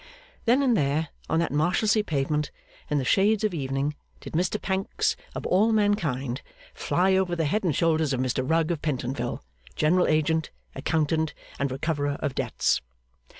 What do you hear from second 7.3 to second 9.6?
the head and shoulders of Mr Rugg of Pentonville,